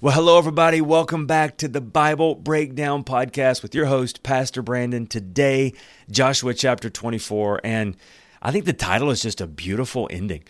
[0.00, 0.80] Well, hello, everybody.
[0.80, 5.06] Welcome back to the Bible Breakdown Podcast with your host, Pastor Brandon.
[5.06, 5.72] Today,
[6.10, 7.60] Joshua chapter 24.
[7.64, 7.96] And
[8.40, 10.44] I think the title is just a beautiful ending.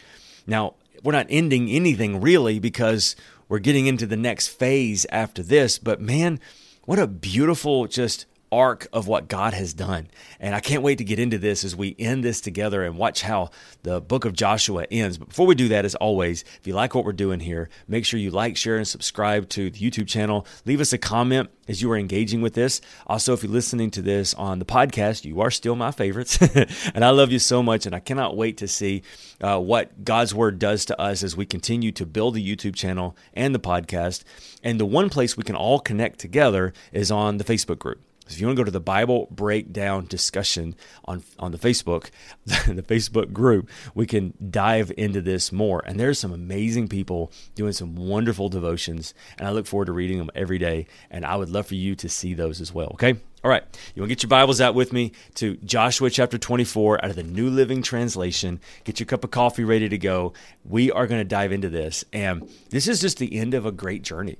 [0.46, 3.16] Now, we're not ending anything really because
[3.48, 6.38] we're getting into the next phase after this, but man,
[6.84, 10.08] what a beautiful, just arc of what God has done.
[10.38, 13.22] And I can't wait to get into this as we end this together and watch
[13.22, 13.50] how
[13.82, 15.18] the book of Joshua ends.
[15.18, 18.04] But before we do that, as always, if you like what we're doing here, make
[18.04, 20.46] sure you like, share, and subscribe to the YouTube channel.
[20.66, 22.80] Leave us a comment as you are engaging with this.
[23.06, 26.38] Also, if you're listening to this on the podcast, you are still my favorites.
[26.94, 27.86] and I love you so much.
[27.86, 29.02] And I cannot wait to see
[29.40, 33.16] uh, what God's word does to us as we continue to build the YouTube channel
[33.32, 34.24] and the podcast.
[34.62, 38.00] And the one place we can all connect together is on the Facebook group.
[38.34, 42.10] If you want to go to the Bible breakdown discussion on on the Facebook,
[42.44, 45.82] the Facebook group, we can dive into this more.
[45.86, 50.18] And there's some amazing people doing some wonderful devotions, and I look forward to reading
[50.18, 50.86] them every day.
[51.10, 52.88] And I would love for you to see those as well.
[52.94, 53.16] Okay.
[53.44, 57.04] All right, you want to get your Bibles out with me to Joshua chapter 24
[57.04, 58.60] out of the New Living Translation.
[58.84, 60.32] Get your cup of coffee ready to go.
[60.64, 62.04] We are going to dive into this.
[62.12, 64.38] And this is just the end of a great journey.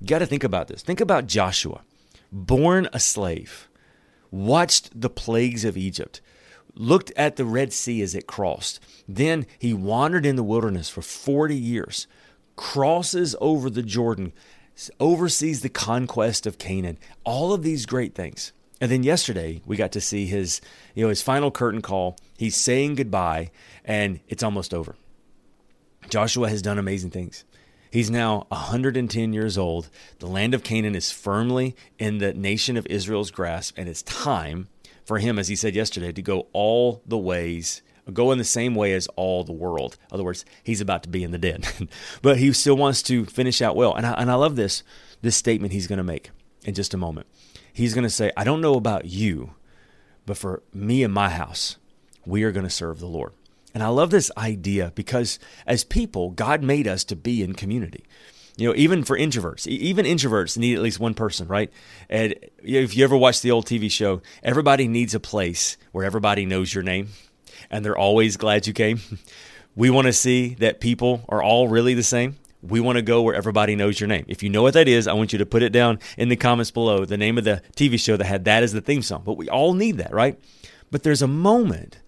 [0.00, 0.82] You got to think about this.
[0.82, 1.80] Think about Joshua
[2.32, 3.68] born a slave,
[4.30, 6.20] watched the plagues of Egypt,
[6.74, 8.80] looked at the Red Sea as it crossed.
[9.08, 12.06] Then he wandered in the wilderness for 40 years,
[12.56, 14.32] crosses over the Jordan,
[14.98, 18.52] oversees the conquest of Canaan, all of these great things.
[18.80, 20.60] And then yesterday we got to see his,
[20.94, 22.16] you know, his final curtain call.
[22.36, 23.50] He's saying goodbye
[23.84, 24.96] and it's almost over.
[26.10, 27.44] Joshua has done amazing things.
[27.94, 29.88] He's now 110 years old.
[30.18, 34.66] The land of Canaan is firmly in the nation of Israel's grasp, and it's time
[35.04, 37.82] for him, as he said yesterday, to go all the ways,
[38.12, 39.96] go in the same way as all the world.
[40.10, 41.68] In other words, he's about to be in the dead,
[42.20, 43.94] but he still wants to finish out well.
[43.94, 44.82] And I, and I love this
[45.22, 46.32] this statement he's going to make
[46.64, 47.28] in just a moment.
[47.72, 49.54] He's going to say, "I don't know about you,
[50.26, 51.76] but for me and my house,
[52.26, 53.34] we are going to serve the Lord."
[53.74, 58.04] And I love this idea because as people, God made us to be in community.
[58.56, 61.72] You know, even for introverts, even introverts need at least one person, right?
[62.08, 66.46] And if you ever watch the old TV show, everybody needs a place where everybody
[66.46, 67.08] knows your name
[67.68, 69.00] and they're always glad you came.
[69.76, 72.36] We want to see that people are all really the same.
[72.62, 74.24] We want to go where everybody knows your name.
[74.28, 76.36] If you know what that is, I want you to put it down in the
[76.36, 79.22] comments below, the name of the TV show that had that as the theme song.
[79.24, 80.38] But we all need that, right?
[80.92, 81.98] But there's a moment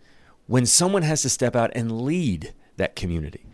[0.47, 3.45] when someone has to step out and lead that community.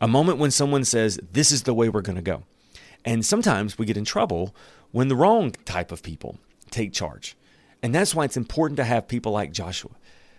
[0.00, 2.42] A moment when someone says, This is the way we're going to go.
[3.04, 4.54] And sometimes we get in trouble
[4.92, 6.38] when the wrong type of people
[6.70, 7.36] take charge.
[7.82, 9.90] And that's why it's important to have people like Joshua,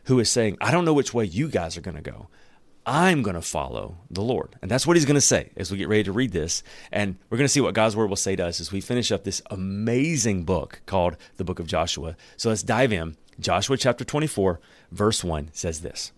[0.05, 2.27] who is saying, I don't know which way you guys are going to go.
[2.87, 4.55] I'm going to follow the Lord.
[4.61, 6.61] And that's what he's going to say as we get ready to read this.
[6.91, 9.11] And we're going to see what God's word will say to us as we finish
[9.11, 12.15] up this amazing book called the book of Joshua.
[12.37, 14.59] So let's dive in Joshua chapter 24,
[14.91, 16.11] verse 1 says this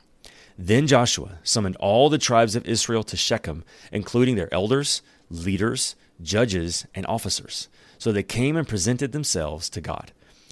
[0.57, 6.85] Then Joshua summoned all the tribes of Israel to Shechem, including their elders, leaders, judges,
[6.93, 7.69] and officers.
[7.97, 10.11] So they came and presented themselves to God.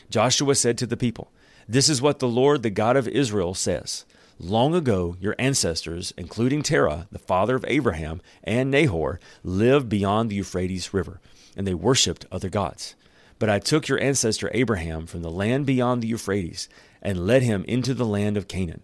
[0.09, 1.31] Joshua said to the people,
[1.67, 4.05] This is what the Lord, the God of Israel, says.
[4.39, 10.35] Long ago, your ancestors, including Terah, the father of Abraham, and Nahor, lived beyond the
[10.35, 11.21] Euphrates River,
[11.55, 12.95] and they worshipped other gods.
[13.37, 16.69] But I took your ancestor Abraham from the land beyond the Euphrates
[17.01, 18.83] and led him into the land of Canaan.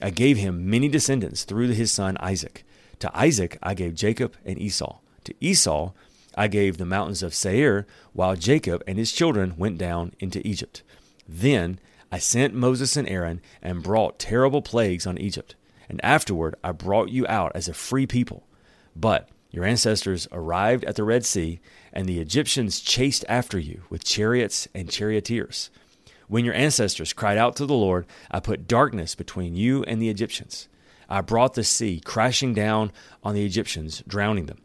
[0.00, 2.64] I gave him many descendants through his son Isaac.
[2.98, 4.98] To Isaac I gave Jacob and Esau.
[5.24, 5.92] To Esau
[6.34, 10.82] I gave the mountains of Seir, while Jacob and his children went down into Egypt.
[11.28, 11.78] Then
[12.10, 15.54] I sent Moses and Aaron and brought terrible plagues on Egypt.
[15.88, 18.46] And afterward I brought you out as a free people.
[18.96, 21.60] But your ancestors arrived at the Red Sea,
[21.92, 25.70] and the Egyptians chased after you with chariots and charioteers.
[26.26, 30.08] When your ancestors cried out to the Lord, I put darkness between you and the
[30.08, 30.68] Egyptians.
[31.06, 32.90] I brought the sea crashing down
[33.22, 34.62] on the Egyptians, drowning them.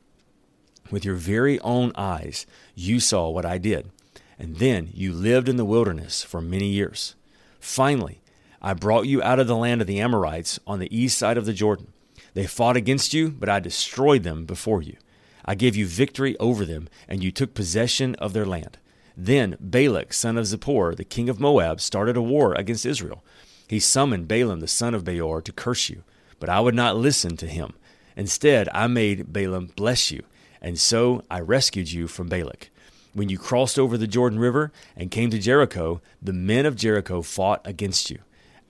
[0.89, 3.91] With your very own eyes, you saw what I did,
[4.39, 7.15] and then you lived in the wilderness for many years.
[7.59, 8.21] Finally,
[8.61, 11.45] I brought you out of the land of the Amorites on the east side of
[11.45, 11.91] the Jordan.
[12.33, 14.97] They fought against you, but I destroyed them before you.
[15.45, 18.77] I gave you victory over them, and you took possession of their land.
[19.15, 23.23] Then Balak, son of Zippor, the king of Moab, started a war against Israel.
[23.67, 26.03] He summoned Balaam the son of Beor to curse you,
[26.39, 27.73] but I would not listen to him.
[28.15, 30.23] Instead, I made Balaam bless you,
[30.61, 32.69] and so I rescued you from Balak.
[33.13, 37.21] When you crossed over the Jordan River and came to Jericho, the men of Jericho
[37.23, 38.19] fought against you,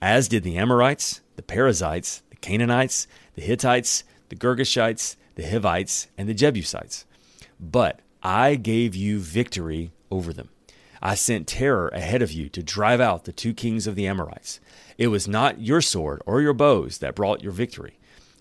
[0.00, 3.06] as did the Amorites, the Perizzites, the Canaanites,
[3.38, 7.06] the Hittites, the Girgashites, the Hivites, and the Jebusites.
[7.60, 10.48] But I gave you victory over them.
[11.00, 14.58] I sent terror ahead of you to drive out the two kings of the Amorites.
[14.98, 18.00] It was not your sword or your bows that brought your victory.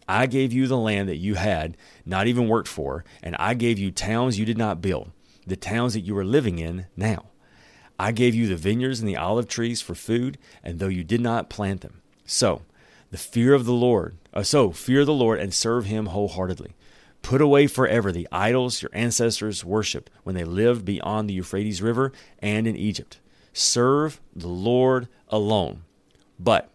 [0.09, 3.77] I gave you the land that you had not even worked for, and I gave
[3.77, 5.11] you towns you did not build,
[5.45, 7.25] the towns that you are living in now.
[7.99, 11.21] I gave you the vineyards and the olive trees for food, and though you did
[11.21, 12.01] not plant them.
[12.25, 12.63] So,
[13.11, 16.75] the fear of the Lord, uh, so fear the Lord and serve him wholeheartedly.
[17.21, 22.11] Put away forever the idols your ancestors worshiped when they lived beyond the Euphrates River
[22.39, 23.19] and in Egypt.
[23.53, 25.83] Serve the Lord alone.
[26.39, 26.69] But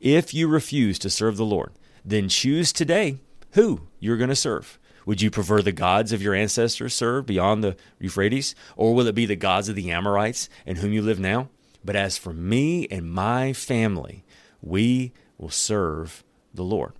[0.00, 1.72] if you refuse to serve the Lord,
[2.04, 3.18] then choose today
[3.52, 4.78] who you're going to serve.
[5.04, 9.14] Would you prefer the gods of your ancestors served beyond the Euphrates, or will it
[9.14, 11.48] be the gods of the Amorites in whom you live now?
[11.84, 14.24] But as for me and my family,
[14.60, 16.22] we will serve
[16.54, 16.92] the Lord.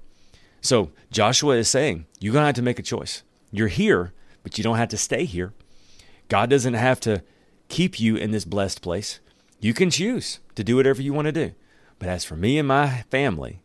[0.61, 3.23] So Joshua is saying, you're going to have to make a choice.
[3.53, 4.12] You're here,
[4.43, 5.53] but you don't have to stay here.
[6.29, 7.23] God doesn't have to
[7.69, 9.21] keep you in this blessed place.
[9.61, 11.53] You can choose to do whatever you want to do.
[11.99, 13.62] But as for me and my family,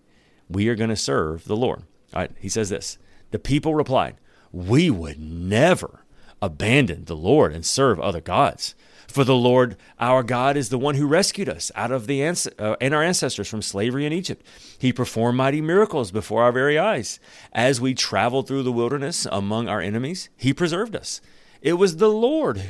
[0.48, 1.84] we are going to serve the Lord.
[2.14, 3.00] All right, he says this
[3.32, 4.16] The people replied,
[4.52, 6.06] We would never
[6.40, 8.76] abandon the Lord and serve other gods.
[9.18, 12.48] For the Lord our God is the one who rescued us out of the ans-
[12.60, 14.46] uh, and our ancestors from slavery in Egypt.
[14.78, 17.20] He performed mighty miracles before our very eyes.
[17.52, 21.20] As we traveled through the wilderness among our enemies, he preserved us.
[21.64, 22.62] It was the Lord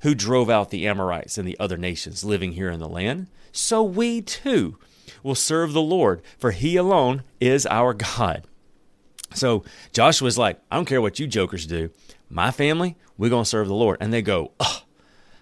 [0.00, 3.26] who drove out the Amorites and the other nations living here in the land.
[3.52, 4.78] So we too
[5.22, 8.46] will serve the Lord, for he alone is our God.
[9.34, 11.90] So Joshua's like, I don't care what you jokers do.
[12.30, 13.98] My family, we're going to serve the Lord.
[14.00, 14.84] And they go, oh,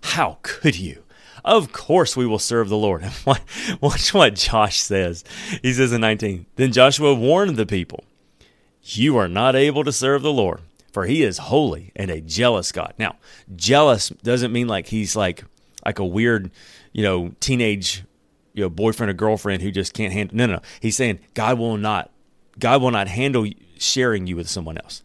[0.03, 1.05] how could you?
[1.45, 3.09] Of course we will serve the Lord.
[3.81, 5.25] watch what Josh says.
[5.63, 8.05] He says in 19, Then Joshua warned the people,
[8.83, 10.61] You are not able to serve the Lord,
[10.93, 12.95] for he is holy and a jealous God.
[12.99, 13.17] Now,
[13.55, 15.45] jealous doesn't mean like he's like
[15.85, 16.51] like a weird,
[16.93, 18.05] you know, teenage,
[18.53, 20.37] you know, boyfriend or girlfriend who just can't handle.
[20.37, 20.63] No, no, no.
[20.81, 22.11] He's saying God will not,
[22.59, 23.47] God will not handle
[23.79, 25.03] sharing you with someone else.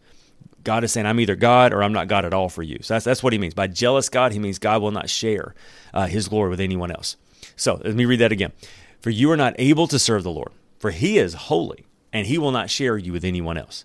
[0.64, 2.78] God is saying, I'm either God or I'm not God at all for you.
[2.82, 3.54] So that's, that's what he means.
[3.54, 5.54] By jealous God, he means God will not share
[5.92, 7.16] uh, his glory with anyone else.
[7.56, 8.52] So let me read that again.
[9.00, 12.38] For you are not able to serve the Lord, for he is holy, and he
[12.38, 13.84] will not share you with anyone else.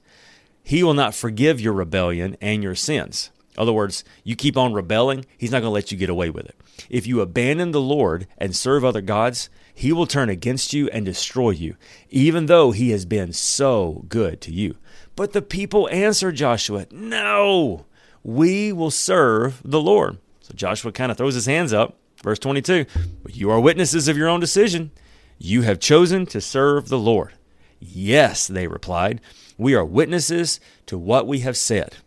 [0.64, 3.32] He will not forgive your rebellion and your sins.
[3.56, 6.30] In other words, you keep on rebelling, he's not going to let you get away
[6.30, 6.56] with it.
[6.90, 11.06] If you abandon the Lord and serve other gods, he will turn against you and
[11.06, 11.76] destroy you,
[12.10, 14.78] even though he has been so good to you.
[15.20, 17.86] But the people answered Joshua, No,
[18.24, 20.18] we will serve the Lord.
[20.40, 21.98] So Joshua kind of throws his hands up.
[22.24, 22.86] Verse 22
[23.22, 24.92] But you are witnesses of your own decision.
[25.38, 27.34] You have chosen to serve the Lord.
[27.82, 29.20] Yes, they replied,
[29.58, 31.98] we are witnesses to what we have said.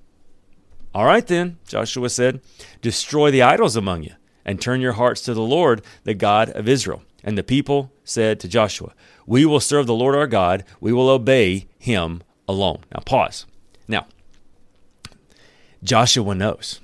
[0.95, 2.41] All right, then, Joshua said,
[2.81, 6.67] destroy the idols among you and turn your hearts to the Lord, the God of
[6.67, 7.03] Israel.
[7.23, 8.95] And the people said to Joshua,
[9.27, 12.81] We will serve the Lord our God, we will obey him alone.
[12.93, 13.47] Now, pause.
[13.89, 14.07] Now,
[15.83, 16.81] Joshua knows,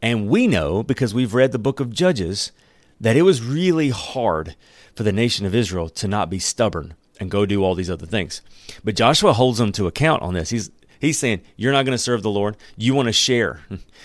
[0.00, 2.52] and we know because we've read the book of Judges,
[3.00, 4.56] that it was really hard
[4.94, 8.06] for the nation of Israel to not be stubborn and go do all these other
[8.06, 8.42] things.
[8.82, 10.50] But Joshua holds them to account on this.
[10.50, 12.56] He's he's saying you're not going to serve the Lord.
[12.76, 13.60] You want to share.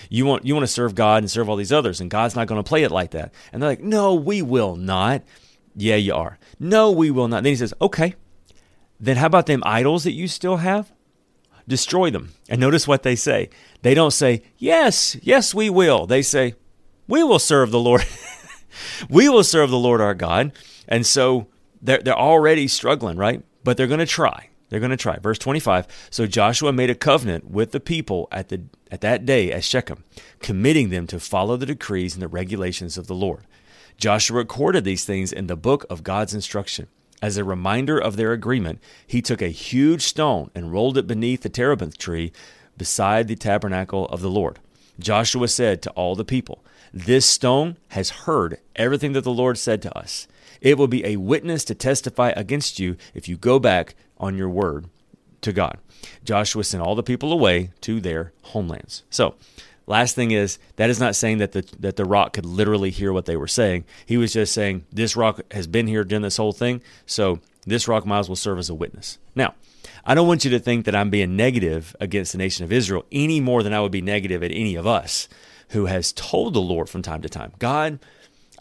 [0.10, 2.48] You want you want to serve God and serve all these others, and God's not
[2.48, 3.34] going to play it like that.
[3.52, 5.24] And they're like, "No, we will not."
[5.76, 6.38] Yeah, you are.
[6.60, 7.42] No, we will not.
[7.42, 8.14] Then he says, "Okay,
[9.00, 10.92] then how about them idols that you still have?
[11.68, 13.50] Destroy them." And notice what they say.
[13.82, 16.56] They don't say, "Yes, yes, we will." They say,
[17.08, 18.06] "We will serve the Lord."
[19.10, 20.52] we will serve the Lord our God.
[20.88, 21.48] And so
[21.82, 23.44] they're, they're already struggling, right?
[23.64, 24.50] But they're going to try.
[24.70, 25.18] They're going to try.
[25.20, 25.88] Verse 25.
[26.10, 30.04] So Joshua made a covenant with the people at, the, at that day at Shechem,
[30.40, 33.46] committing them to follow the decrees and the regulations of the Lord.
[33.98, 36.88] Joshua recorded these things in the book of God's instruction.
[37.22, 41.42] As a reminder of their agreement, he took a huge stone and rolled it beneath
[41.42, 42.32] the terebinth tree
[42.78, 44.60] beside the tabernacle of the Lord.
[45.00, 49.82] Joshua said to all the people, This stone has heard everything that the Lord said
[49.84, 50.28] to us.
[50.62, 54.50] It will be a witness to testify against you if you go back on your
[54.50, 54.86] word
[55.42, 55.78] to God.
[56.24, 59.04] Joshua sent all the people away to their homelands.
[59.10, 59.36] So,
[59.88, 63.12] last thing is that is not saying that the that the rock could literally hear
[63.12, 63.86] what they were saying.
[64.06, 67.88] He was just saying this rock has been here during this whole thing, so this
[67.88, 69.18] rock might as well serve as a witness.
[69.36, 69.56] Now,
[70.06, 73.06] I don't want you to think that I'm being negative against the nation of Israel
[73.12, 75.28] any more than I would be negative at any of us
[75.70, 78.00] who has told the Lord from time to time, God,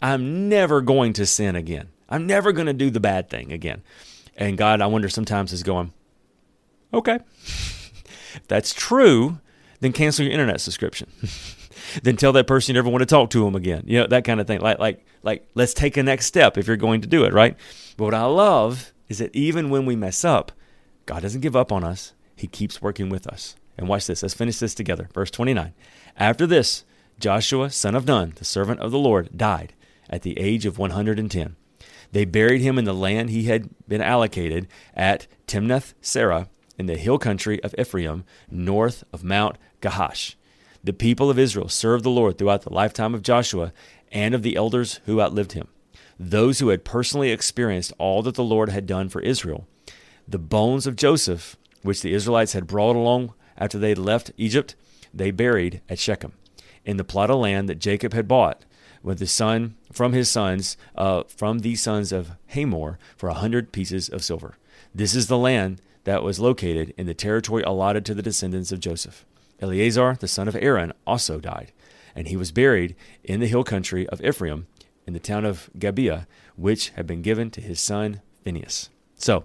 [0.01, 1.89] I'm never going to sin again.
[2.09, 3.81] I'm never going to do the bad thing again.
[4.35, 5.93] And God, I wonder sometimes is going,
[6.93, 7.19] okay.
[7.45, 9.39] if that's true,
[9.79, 11.09] then cancel your internet subscription.
[12.03, 13.83] then tell that person you never want to talk to them again.
[13.85, 14.59] You know, that kind of thing.
[14.59, 17.55] Like, like, like, let's take a next step if you're going to do it, right?
[17.95, 20.51] But what I love is that even when we mess up,
[21.05, 22.13] God doesn't give up on us.
[22.35, 23.55] He keeps working with us.
[23.77, 24.23] And watch this.
[24.23, 25.09] Let's finish this together.
[25.13, 25.73] Verse 29.
[26.17, 26.83] After this,
[27.19, 29.73] Joshua, son of Nun, the servant of the Lord, died
[30.09, 31.55] at the age of 110.
[32.11, 36.97] They buried him in the land he had been allocated at Timnath Serah in the
[36.97, 40.35] hill country of Ephraim, north of Mount Gaash.
[40.83, 43.73] The people of Israel served the Lord throughout the lifetime of Joshua
[44.11, 45.67] and of the elders who outlived him,
[46.19, 49.67] those who had personally experienced all that the Lord had done for Israel.
[50.27, 54.75] The bones of Joseph, which the Israelites had brought along after they left Egypt,
[55.13, 56.33] they buried at Shechem,
[56.85, 58.65] in the plot of land that Jacob had bought
[59.03, 63.71] with the son from his sons, uh, from the sons of Hamor, for a hundred
[63.71, 64.57] pieces of silver.
[64.93, 68.79] This is the land that was located in the territory allotted to the descendants of
[68.79, 69.25] Joseph.
[69.59, 71.73] Eleazar, the son of Aaron, also died,
[72.15, 72.95] and he was buried
[73.25, 74.67] in the hill country of Ephraim,
[75.05, 78.89] in the town of Gibeah, which had been given to his son Phinehas.
[79.15, 79.43] So,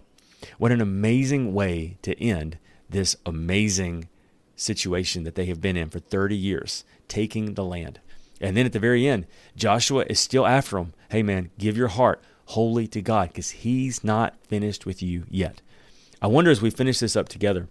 [0.56, 4.08] what an amazing way to end this amazing
[4.54, 7.98] situation that they have been in for 30 years, taking the land.
[8.40, 9.26] And then at the very end,
[9.56, 10.94] Joshua is still after them.
[11.10, 15.60] Hey, man, give your heart wholly to God because he's not finished with you yet.
[16.22, 17.68] I wonder as we finish this up together,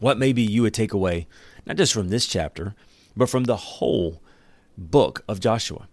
[0.00, 1.26] what maybe you would take away,
[1.66, 2.74] not just from this chapter,
[3.14, 4.22] but from the whole
[4.78, 5.86] book of Joshua.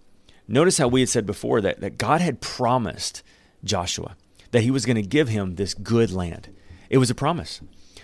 [0.48, 3.24] Notice how we had said before that, that God had promised
[3.62, 4.16] Joshua
[4.52, 6.48] that he was going to give him this good land.
[6.90, 7.60] It was a promise.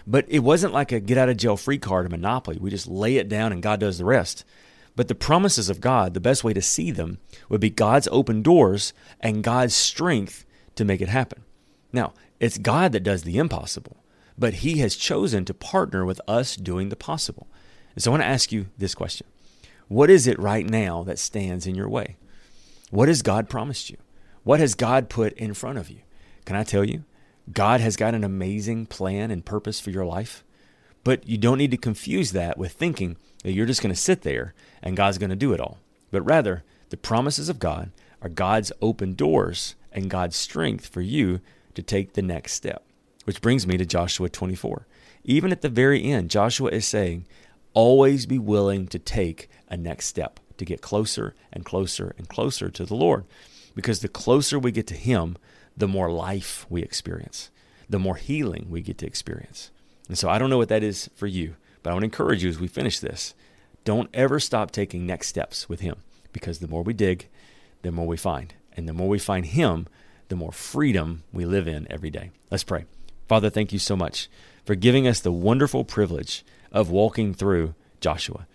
[0.06, 2.58] But it wasn't like a get out of jail free card, a monopoly.
[2.60, 4.44] We just lay it down and God does the rest.
[4.98, 8.42] But the promises of God, the best way to see them would be God's open
[8.42, 10.46] doors and God's strength
[10.76, 11.45] to make it happen.
[11.92, 13.98] Now, it's God that does the impossible,
[14.38, 17.48] but He has chosen to partner with us doing the possible.
[17.94, 19.28] And so I want to ask you this question
[19.88, 22.18] What is it right now that stands in your way?
[22.92, 23.98] What has God promised you?
[24.44, 26.00] What has God put in front of you?
[26.46, 27.04] Can I tell you?
[27.52, 30.44] God has got an amazing plan and purpose for your life.
[31.04, 34.24] But you don't need to confuse that with thinking that you're just going to sit
[34.24, 35.78] there and God's going to do it all.
[36.12, 41.42] But rather, the promises of God are God's open doors and God's strength for you
[41.76, 42.84] to take the next step.
[43.26, 44.88] Which brings me to Joshua 24.
[45.24, 47.26] Even at the very end, Joshua is saying,
[47.74, 52.70] always be willing to take a next step to get closer and closer and closer
[52.70, 53.26] to the Lord.
[53.76, 55.38] Because the closer we get to Him,
[55.76, 57.50] the more life we experience,
[57.90, 59.72] the more healing we get to experience.
[60.08, 62.44] And so I don't know what that is for you, but I want to encourage
[62.44, 63.34] you as we finish this
[63.84, 65.98] don't ever stop taking next steps with Him
[66.34, 67.30] because the more we dig,
[67.84, 68.56] the more we find.
[68.76, 69.88] And the more we find Him,
[70.30, 72.32] the more freedom we live in every day.
[72.52, 72.86] Let's pray.
[73.28, 74.30] Father, thank you so much
[74.66, 78.48] for giving us the wonderful privilege of walking through Joshua.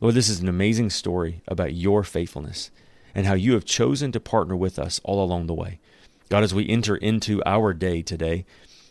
[0.00, 2.70] Lord, this is an amazing story about your faithfulness
[3.14, 5.78] and how you have chosen to partner with us all along the way.
[6.28, 8.44] God, as we enter into our day today,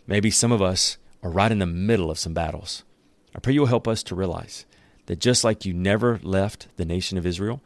[0.08, 2.84] maybe some of us are right in the middle of some battles.
[3.36, 4.66] I pray you'll help us to realize
[5.08, 7.62] that just like you never left the nation of Israel,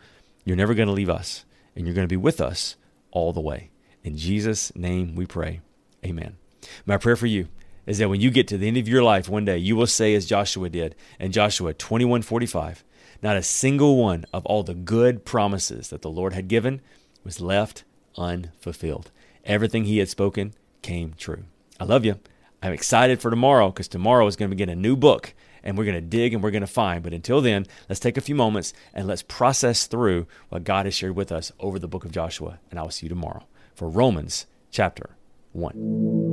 [0.45, 1.45] you're never going to leave us,
[1.75, 2.75] and you're going to be with us
[3.11, 3.69] all the way.
[4.07, 5.59] In Jesus' name we pray.
[6.05, 6.37] Amen.
[6.85, 7.49] My prayer for you
[7.85, 9.85] is that when you get to the end of your life one day, you will
[9.85, 12.85] say as Joshua did in Joshua 21:45,
[13.21, 16.79] not a single one of all the good promises that the Lord had given
[17.25, 17.83] was left
[18.17, 19.11] unfulfilled.
[19.43, 21.43] Everything he had spoken came true.
[21.77, 22.17] I love you.
[22.63, 25.33] I'm excited for tomorrow because tomorrow is going to begin a new book
[25.65, 27.03] and we're going to dig and we're going to find.
[27.03, 30.93] But until then, let's take a few moments and let's process through what God has
[30.93, 32.59] shared with us over the book of Joshua.
[32.71, 33.43] And I will see you tomorrow
[33.77, 35.15] for Romans chapter
[35.51, 36.26] 1.